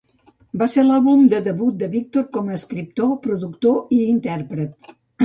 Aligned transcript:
Va 0.59 0.67
ser 0.75 0.83
l'àlbum 0.85 1.19
de 1.33 1.41
debut 1.47 1.75
de 1.83 1.89
Victor 1.91 2.25
com 2.37 2.49
a 2.49 2.55
escriptor, 2.61 3.13
productor 3.27 3.95
i 3.99 4.01
intèrpret. 4.15 4.91